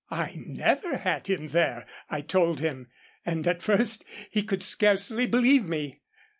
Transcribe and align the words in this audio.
"I 0.09 0.33
never 0.35 0.97
had 0.97 1.27
him 1.27 1.49
there, 1.49 1.85
I 2.09 2.21
told 2.21 2.59
him, 2.59 2.87
and 3.23 3.47
at 3.47 3.61
first 3.61 4.03
he 4.31 4.41
could 4.41 4.63
scarcely 4.63 5.27
believe 5.27 5.65
me. 5.65 6.01